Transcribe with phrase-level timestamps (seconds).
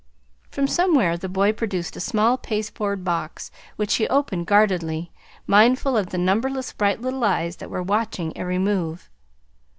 [0.49, 5.11] From somewhere the boy produced a small pasteboard box which he opened guardedly,
[5.45, 9.11] mindful of the numberless bright little eyes that were watching every move.